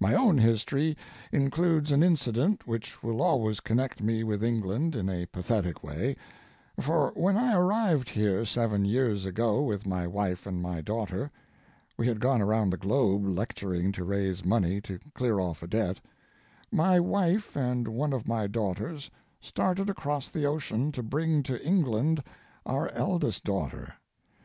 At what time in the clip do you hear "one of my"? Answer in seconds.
17.86-18.48